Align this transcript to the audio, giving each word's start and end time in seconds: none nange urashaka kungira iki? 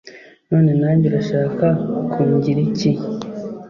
none 0.49 0.71
nange 0.81 1.05
urashaka 1.09 1.65
kungira 2.11 2.59
iki? 2.69 2.91